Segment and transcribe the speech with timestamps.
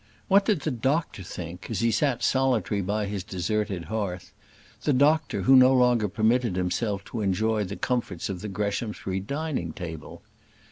[0.27, 4.33] What did the doctor think, as he sat solitary by his deserted hearth
[4.81, 9.73] the doctor, who no longer permitted himself to enjoy the comforts of the Greshamsbury dining
[9.73, 10.23] table?